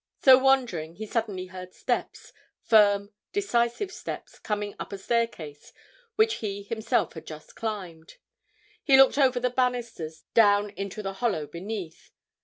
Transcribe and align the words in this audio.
So 0.23 0.35
wandering, 0.39 0.95
he 0.95 1.05
suddenly 1.05 1.45
heard 1.45 1.75
steps, 1.75 2.33
firm, 2.63 3.11
decisive 3.33 3.91
steps 3.91 4.39
coming 4.39 4.73
up 4.79 4.91
a 4.91 4.97
staircase 4.97 5.73
which 6.15 6.37
he 6.37 6.63
himself 6.63 7.13
had 7.13 7.27
just 7.27 7.55
climbed. 7.55 8.15
He 8.83 8.97
looked 8.97 9.19
over 9.19 9.39
the 9.39 9.51
banisters 9.51 10.23
down 10.33 10.71
into 10.71 11.03
the 11.03 11.13
hollow 11.21 11.45
beneath. 11.45 12.09